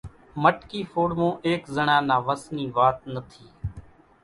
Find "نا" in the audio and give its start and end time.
2.07-2.15